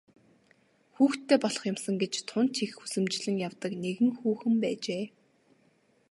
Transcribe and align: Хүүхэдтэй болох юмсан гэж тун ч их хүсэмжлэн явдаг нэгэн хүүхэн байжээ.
Хүүхэдтэй 0.95 1.37
болох 1.43 1.63
юмсан 1.71 1.95
гэж 2.01 2.13
тун 2.29 2.45
ч 2.53 2.55
их 2.65 2.71
хүсэмжлэн 2.79 3.35
явдаг 3.47 3.71
нэгэн 3.83 4.09
хүүхэн 4.19 4.53
байжээ. 4.63 5.05